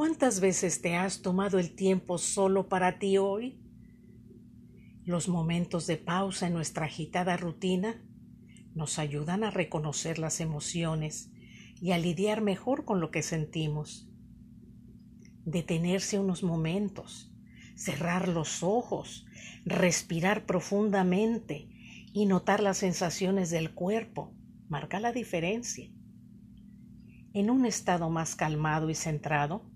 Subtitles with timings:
[0.00, 3.60] ¿Cuántas veces te has tomado el tiempo solo para ti hoy?
[5.04, 8.02] Los momentos de pausa en nuestra agitada rutina
[8.74, 11.30] nos ayudan a reconocer las emociones
[11.82, 14.08] y a lidiar mejor con lo que sentimos.
[15.44, 17.30] Detenerse unos momentos,
[17.74, 19.26] cerrar los ojos,
[19.66, 21.68] respirar profundamente
[22.14, 24.32] y notar las sensaciones del cuerpo
[24.66, 25.90] marca la diferencia.
[27.34, 29.69] En un estado más calmado y centrado,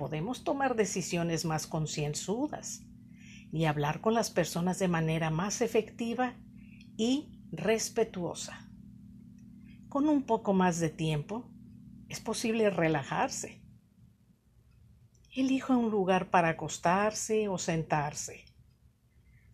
[0.00, 2.86] podemos tomar decisiones más concienzudas
[3.52, 6.36] y hablar con las personas de manera más efectiva
[6.96, 8.66] y respetuosa.
[9.90, 11.52] Con un poco más de tiempo,
[12.08, 13.62] es posible relajarse.
[15.36, 18.46] Elija un lugar para acostarse o sentarse.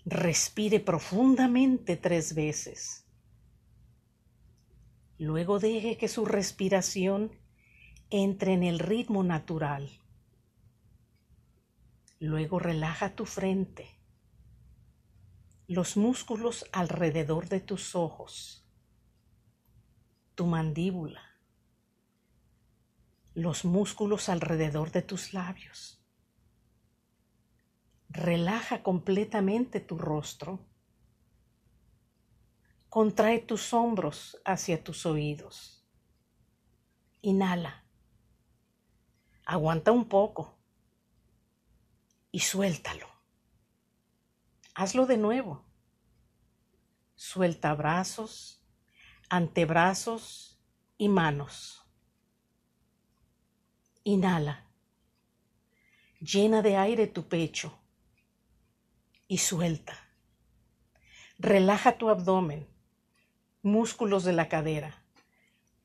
[0.05, 3.05] Respire profundamente tres veces.
[5.19, 7.33] Luego deje que su respiración
[8.11, 9.91] entre en el ritmo natural.
[12.19, 13.97] Luego relaja tu frente
[15.69, 18.65] los músculos alrededor de tus ojos,
[20.37, 21.23] tu mandíbula,
[23.35, 26.01] los músculos alrededor de tus labios.
[28.09, 30.61] Relaja completamente tu rostro.
[32.89, 35.85] Contrae tus hombros hacia tus oídos.
[37.23, 37.85] Inhala.
[39.45, 40.56] Aguanta un poco
[42.37, 43.09] y suéltalo.
[44.75, 45.65] Hazlo de nuevo.
[47.15, 48.61] Suelta brazos,
[49.31, 50.61] antebrazos
[50.99, 51.83] y manos.
[54.05, 54.67] Inhala.
[56.21, 57.79] Llena de aire tu pecho
[59.29, 59.99] y suelta.
[61.39, 62.69] Relaja tu abdomen,
[63.63, 65.03] músculos de la cadera,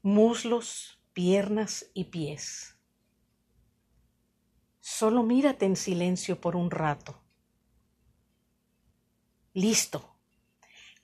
[0.01, 2.75] muslos, piernas y pies.
[4.81, 7.21] Solo mírate en silencio por un rato.
[9.53, 10.15] Listo.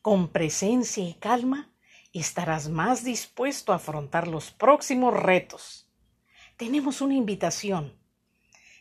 [0.01, 1.71] Con presencia y calma
[2.11, 5.87] estarás más dispuesto a afrontar los próximos retos.
[6.57, 7.93] Tenemos una invitación.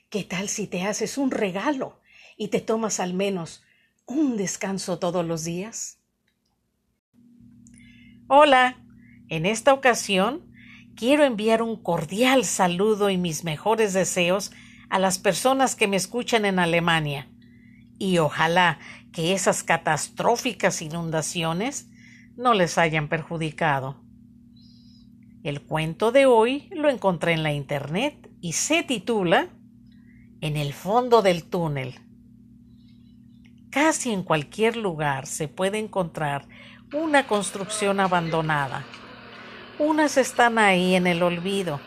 [0.09, 2.00] ¿Qué tal si te haces un regalo
[2.37, 3.62] y te tomas al menos
[4.06, 5.99] un descanso todos los días?
[8.28, 8.82] Hola,
[9.28, 10.53] en esta ocasión
[10.94, 14.53] quiero enviar un cordial saludo y mis mejores deseos
[14.88, 17.28] a las personas que me escuchan en Alemania
[17.98, 18.78] y ojalá
[19.12, 21.88] que esas catastróficas inundaciones
[22.36, 23.96] no les hayan perjudicado.
[25.42, 29.48] El cuento de hoy lo encontré en la internet y se titula
[30.41, 32.00] En el fondo del túnel.
[33.70, 36.46] Casi en cualquier lugar se puede encontrar
[36.92, 38.84] una construcción abandonada.
[39.78, 41.80] Unas están ahí en el olvido,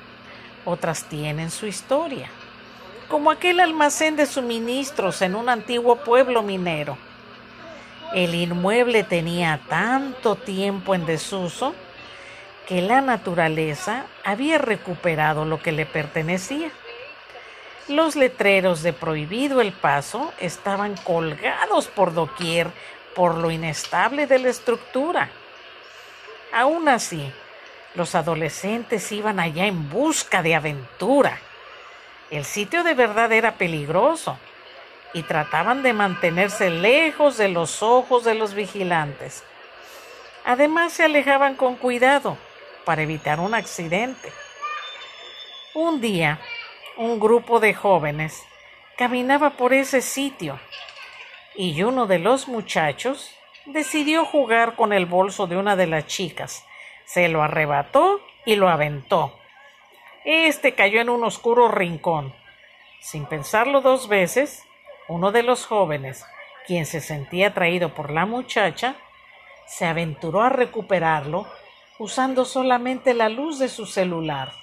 [0.65, 2.29] otras tienen su historia
[3.09, 6.97] como aquel almacén de suministros en un antiguo pueblo minero.
[8.13, 11.73] El inmueble tenía tanto tiempo en desuso
[12.67, 16.69] que la naturaleza había recuperado lo que le pertenecía.
[17.87, 22.67] Los letreros de prohibido el paso estaban colgados por doquier
[23.15, 25.31] por lo inestable de la estructura.
[26.53, 27.31] Aún así,
[27.95, 31.39] los adolescentes iban allá en busca de aventura
[32.31, 34.37] el sitio de verdad era peligroso
[35.13, 39.43] y trataban de mantenerse lejos de los ojos de los vigilantes.
[40.45, 42.37] Además se alejaban con cuidado
[42.85, 44.31] para evitar un accidente.
[45.73, 46.39] Un día,
[46.97, 48.43] un grupo de jóvenes
[48.97, 50.59] caminaba por ese sitio
[51.55, 53.31] y uno de los muchachos
[53.65, 56.65] decidió jugar con el bolso de una de las chicas.
[57.05, 59.38] Se lo arrebató y lo aventó.
[60.31, 62.35] Este cayó en un oscuro rincón.
[63.01, 64.63] Sin pensarlo dos veces,
[65.07, 66.23] uno de los jóvenes,
[66.67, 68.95] quien se sentía atraído por la muchacha,
[69.65, 71.47] se aventuró a recuperarlo
[71.97, 74.53] usando solamente la luz de su celular.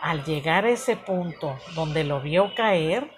[0.00, 3.10] Al llegar a ese punto donde lo vio caer,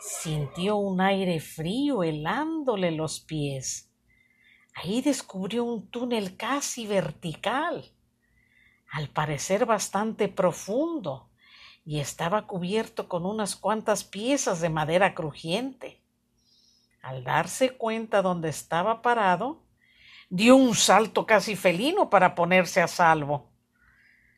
[0.00, 3.92] sintió un aire frío helándole los pies.
[4.74, 7.92] Ahí descubrió un túnel casi vertical
[8.90, 11.30] al parecer bastante profundo,
[11.84, 16.02] y estaba cubierto con unas cuantas piezas de madera crujiente.
[17.00, 19.62] Al darse cuenta dónde estaba parado,
[20.28, 23.52] dio un salto casi felino para ponerse a salvo.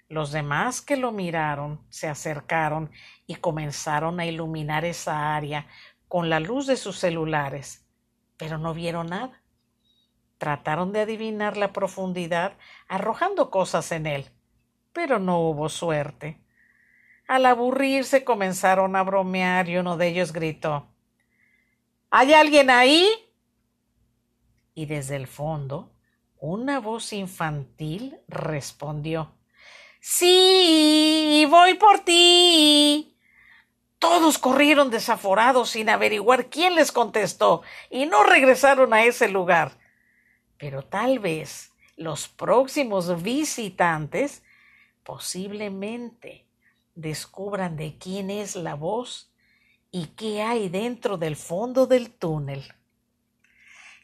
[0.09, 2.91] Los demás que lo miraron se acercaron
[3.27, 5.67] y comenzaron a iluminar esa área
[6.09, 7.87] con la luz de sus celulares,
[8.37, 9.43] pero no vieron nada.
[10.39, 12.57] Trataron de adivinar la profundidad
[12.89, 14.31] arrojando cosas en él,
[14.99, 16.41] pero no hubo suerte.
[17.29, 20.89] Al aburrirse comenzaron a bromear y uno de ellos gritó
[22.11, 23.09] ¿Hay alguien ahí?
[24.75, 25.93] Y desde el fondo,
[26.41, 29.31] una voz infantil respondió
[30.01, 33.17] Sí, voy por ti.
[34.01, 39.79] Todos corrieron desaforados sin averiguar quién les contestó y no regresaron a ese lugar.
[40.57, 44.43] Pero tal vez los próximos visitantes
[45.09, 46.45] posiblemente
[46.95, 49.33] descubran de quién es la voz
[49.91, 52.63] y qué hay dentro del fondo del túnel.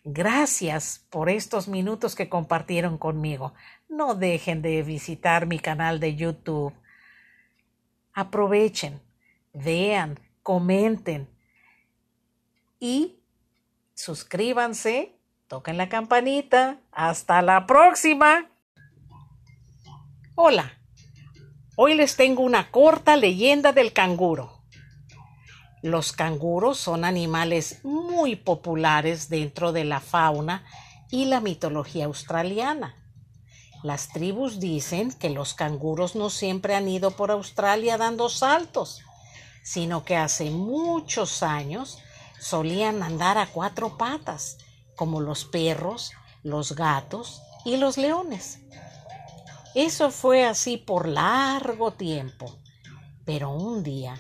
[0.03, 3.53] Gracias por estos minutos que compartieron conmigo.
[3.87, 6.73] No dejen de visitar mi canal de YouTube.
[8.15, 8.99] Aprovechen,
[9.53, 11.29] vean, comenten
[12.81, 13.19] y
[13.93, 15.19] suscríbanse,
[15.49, 16.79] toquen la campanita.
[16.93, 18.49] Hasta la próxima.
[20.35, 20.73] Hola,
[21.77, 24.63] hoy les tengo una corta leyenda del canguro.
[25.83, 30.65] Los canguros son animales muy populares dentro de la fauna
[31.11, 32.97] y la mitología australiana.
[33.83, 39.03] Las tribus dicen que los canguros no siempre han ido por Australia dando saltos,
[39.63, 41.99] sino que hace muchos años
[42.41, 44.57] solían andar a cuatro patas,
[44.97, 46.13] como los perros,
[46.43, 48.61] los gatos y los leones.
[49.75, 52.59] Eso fue así por largo tiempo,
[53.25, 54.17] pero un día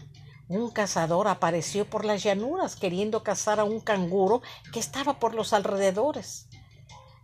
[0.48, 4.42] un cazador apareció por las llanuras queriendo cazar a un canguro
[4.72, 6.48] que estaba por los alrededores.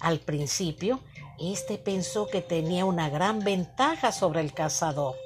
[0.00, 1.00] Al principio,
[1.38, 5.16] éste pensó que tenía una gran ventaja sobre el cazador.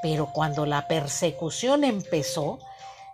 [0.00, 2.58] Pero cuando la persecución empezó,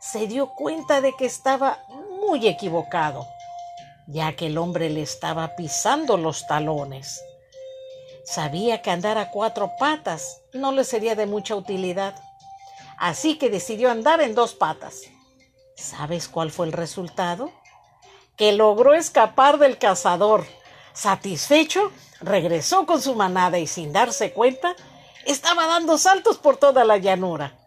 [0.01, 1.85] se dio cuenta de que estaba
[2.21, 3.27] muy equivocado,
[4.07, 7.23] ya que el hombre le estaba pisando los talones.
[8.25, 12.15] Sabía que andar a cuatro patas no le sería de mucha utilidad
[13.03, 15.03] así que decidió andar en dos patas.
[15.77, 17.51] ¿Sabes cuál fue el resultado?
[18.37, 20.47] Que logró escapar del cazador.
[20.93, 21.91] Satisfecho,
[22.21, 24.77] regresó con su manada y sin darse cuenta,
[25.27, 27.59] estaba dando saltos por toda la llanura.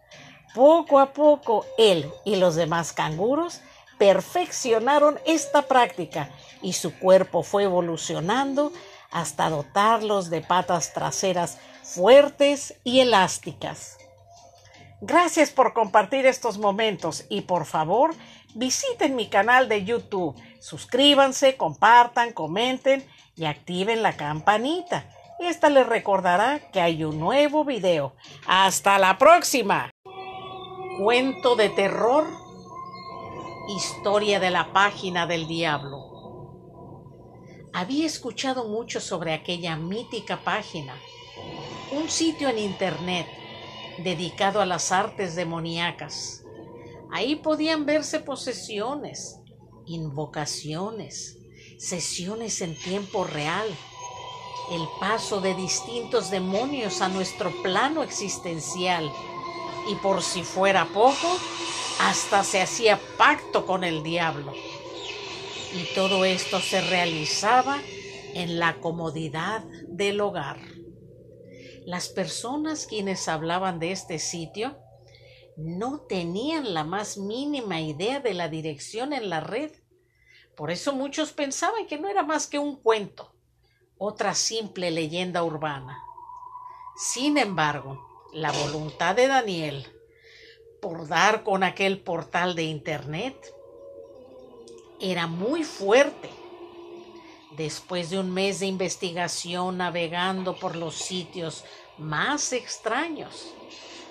[0.54, 3.60] Poco a poco, él y los demás canguros
[3.98, 6.30] perfeccionaron esta práctica
[6.62, 8.72] y su cuerpo fue evolucionando
[9.16, 13.96] hasta dotarlos de patas traseras fuertes y elásticas.
[15.00, 18.14] Gracias por compartir estos momentos y por favor
[18.54, 20.38] visiten mi canal de YouTube.
[20.60, 25.08] Suscríbanse, compartan, comenten y activen la campanita.
[25.38, 28.14] Esta les recordará que hay un nuevo video.
[28.46, 29.90] Hasta la próxima.
[30.98, 32.26] Cuento de terror.
[33.74, 36.15] Historia de la página del diablo.
[37.76, 40.98] Había escuchado mucho sobre aquella mítica página.
[41.92, 43.26] Un sitio en internet
[43.98, 46.42] dedicado a las artes demoníacas.
[47.12, 49.40] Ahí podían verse posesiones,
[49.84, 51.36] invocaciones,
[51.76, 53.68] sesiones en tiempo real,
[54.72, 59.12] el paso de distintos demonios a nuestro plano existencial
[59.86, 61.36] y por si fuera poco,
[62.00, 64.54] hasta se hacía pacto con el diablo.
[65.76, 67.78] Y todo esto se realizaba
[68.32, 70.58] en la comodidad del hogar.
[71.84, 74.78] Las personas quienes hablaban de este sitio
[75.58, 79.70] no tenían la más mínima idea de la dirección en la red.
[80.56, 83.34] Por eso muchos pensaban que no era más que un cuento,
[83.98, 85.98] otra simple leyenda urbana.
[86.96, 89.86] Sin embargo, la voluntad de Daniel
[90.80, 93.55] por dar con aquel portal de Internet
[95.00, 96.30] era muy fuerte
[97.56, 101.64] Después de un mes de investigación navegando por los sitios
[101.96, 103.46] más extraños,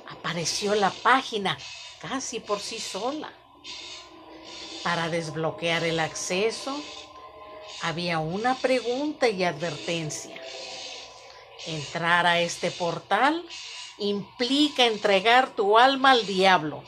[0.09, 1.55] apareció la página
[2.01, 3.31] casi por sí sola.
[4.83, 6.75] Para desbloquear el acceso,
[7.83, 10.41] había una pregunta y advertencia.
[11.67, 13.45] Entrar a este portal
[13.99, 16.83] implica entregar tu alma al diablo.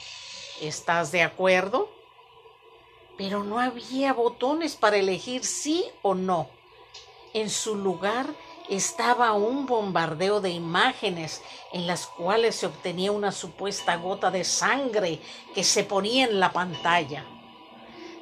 [0.59, 1.96] ¿Estás de acuerdo?
[3.17, 6.49] Pero no había botones para elegir sí o no.
[7.33, 8.27] En su lugar
[8.69, 15.19] estaba un bombardeo de imágenes en las cuales se obtenía una supuesta gota de sangre
[15.53, 17.25] que se ponía en la pantalla.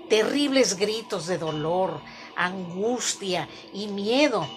[0.09, 1.99] Terribles gritos de dolor,
[2.35, 4.47] angustia y miedo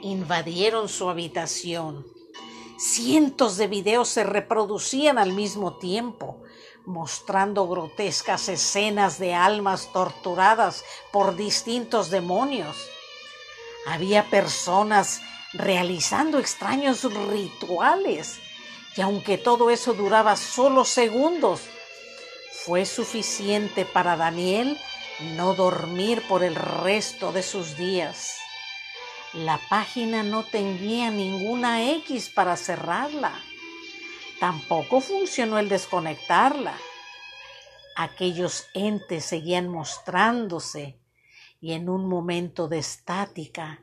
[0.00, 2.06] invadieron su habitación.
[2.78, 6.42] Cientos de videos se reproducían al mismo tiempo,
[6.86, 12.76] mostrando grotescas escenas de almas torturadas por distintos demonios.
[13.86, 15.20] Había personas
[15.52, 18.40] realizando extraños rituales
[18.96, 21.62] Y aunque todo eso duraba solo segundos,
[22.64, 24.78] fue suficiente para Daniel
[25.36, 28.36] no dormir por el resto de sus días.
[29.32, 33.32] La página no tenía ninguna X para cerrarla.
[34.42, 36.74] Tampoco funcionó el desconectarla.
[37.94, 40.98] Aquellos entes seguían mostrándose
[41.60, 43.78] y en un momento de estática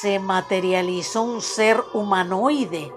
[0.00, 2.92] se materializó un ser humanoide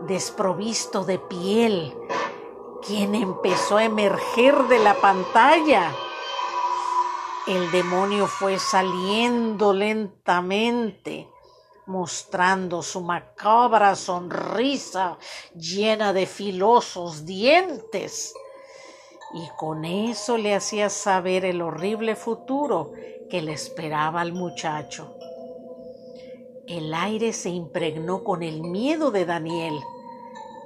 [0.00, 1.94] desprovisto de piel,
[2.84, 5.94] quien empezó a emerger de la pantalla.
[7.46, 11.28] El demonio fue saliendo lentamente,
[11.86, 15.18] mostrando su macabra sonrisa
[15.54, 18.34] llena de filosos dientes.
[19.34, 22.92] Y con eso le hacía saber el horrible futuro
[23.30, 25.16] que le esperaba al muchacho.
[26.66, 29.74] El aire se impregnó con el miedo de Daniel,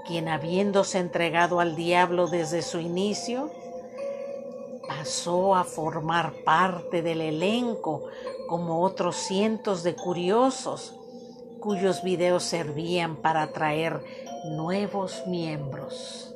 [0.07, 3.51] quien habiéndose entregado al diablo desde su inicio,
[4.87, 8.05] pasó a formar parte del elenco
[8.49, 10.95] como otros cientos de curiosos
[11.67, 14.01] cuyos videos servían para atraer
[14.45, 16.33] nuevos miembros.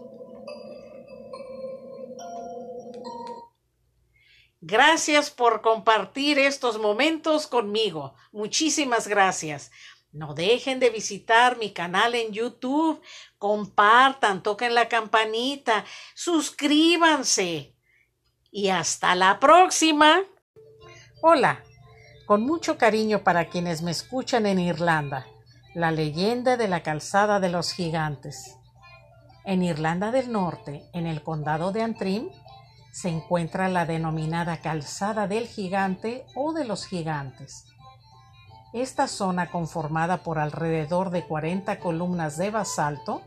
[4.60, 8.16] Gracias por compartir estos momentos conmigo.
[8.32, 9.70] Muchísimas gracias.
[10.10, 13.00] No dejen de visitar mi canal en YouTube.
[13.38, 15.84] Compartan, toquen la campanita,
[16.16, 17.76] suscríbanse.
[18.50, 20.24] Y hasta la próxima.
[21.22, 21.62] Hola,
[22.30, 25.26] con mucho cariño para quienes me escuchan en Irlanda,
[25.74, 28.56] la leyenda de la calzada de los gigantes.
[29.44, 32.28] En Irlanda del Norte, en el condado de Antrim,
[32.92, 37.64] se encuentra la denominada Calzada del Gigante o de los Gigantes.
[38.72, 43.22] Esta zona, conformada por alrededor de 40 columnas de basalto,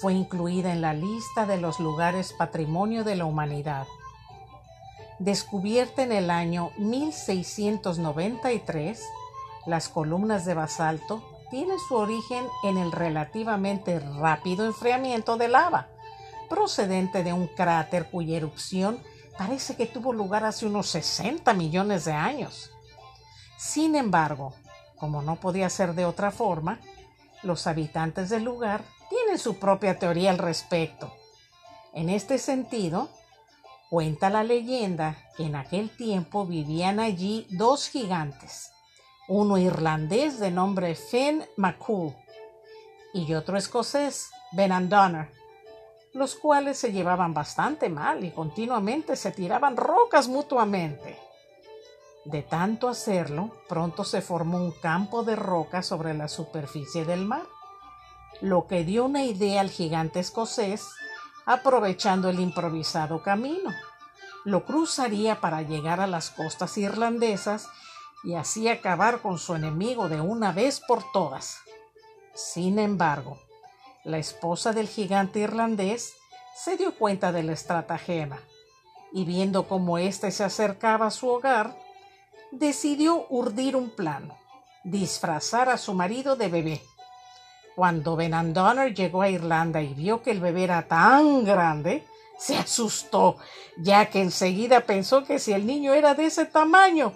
[0.00, 3.86] fue incluida en la lista de los lugares Patrimonio de la Humanidad.
[5.18, 9.02] Descubierta en el año 1693,
[9.66, 15.88] las columnas de basalto tienen su origen en el relativamente rápido enfriamiento de lava
[16.48, 18.98] procedente de un cráter cuya erupción
[19.36, 22.70] parece que tuvo lugar hace unos 60 millones de años.
[23.58, 24.54] Sin embargo,
[24.96, 26.80] como no podía ser de otra forma,
[27.42, 31.12] los habitantes del lugar tienen su propia teoría al respecto.
[31.92, 33.08] En este sentido,
[33.90, 38.70] cuenta la leyenda que en aquel tiempo vivían allí dos gigantes,
[39.28, 42.14] uno irlandés de nombre Finn MacCool
[43.14, 45.36] y otro escocés, Benandonner
[46.16, 51.18] los cuales se llevaban bastante mal y continuamente se tiraban rocas mutuamente.
[52.24, 57.44] De tanto hacerlo, pronto se formó un campo de roca sobre la superficie del mar,
[58.40, 60.86] lo que dio una idea al gigante escocés,
[61.46, 63.72] aprovechando el improvisado camino.
[64.44, 67.68] Lo cruzaría para llegar a las costas irlandesas
[68.24, 71.58] y así acabar con su enemigo de una vez por todas.
[72.34, 73.38] Sin embargo,
[74.04, 76.14] la esposa del gigante irlandés
[76.56, 78.38] se dio cuenta de la estratagema
[79.12, 81.76] y viendo cómo éste se acercaba a su hogar,
[82.50, 84.32] decidió urdir un plan,
[84.84, 86.82] disfrazar a su marido de bebé.
[87.76, 92.04] Cuando Benandonner llegó a Irlanda y vio que el bebé era tan grande,
[92.38, 93.36] se asustó,
[93.76, 97.12] ya que enseguida pensó que si el niño era de ese tamaño,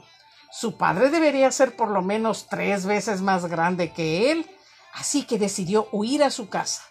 [0.53, 4.47] su padre debería ser por lo menos tres veces más grande que él
[4.93, 6.83] así que decidió huir a su casa.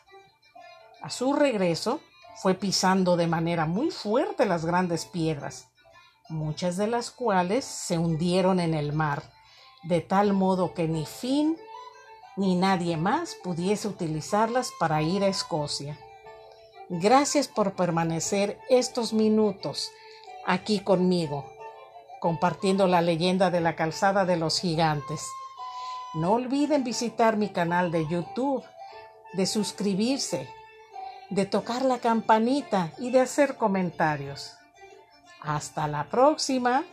[1.01, 2.01] A su regreso,
[2.35, 5.67] fue pisando de manera muy fuerte las grandes piedras,
[6.29, 9.23] muchas de las cuales se hundieron en el mar,
[9.83, 11.57] de tal modo que ni Finn
[12.39, 15.99] ni nadie más pudiese utilizarlas para ir a Escocia.
[16.87, 19.91] Gracias por permanecer estos minutos
[20.45, 21.51] aquí conmigo,
[22.21, 25.21] compartiendo la leyenda de la calzada de los gigantes.
[26.13, 28.63] No olviden visitar mi canal de YouTube,
[29.33, 30.49] de suscribirse,
[31.29, 34.55] de tocar la campanita y de hacer comentarios.
[35.41, 36.85] Hasta la próxima.